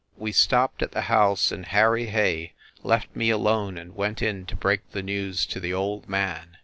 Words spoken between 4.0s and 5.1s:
in to break the